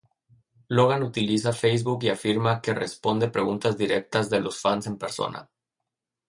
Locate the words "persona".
4.97-5.47